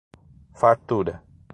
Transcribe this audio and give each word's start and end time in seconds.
Fartura 0.57 1.21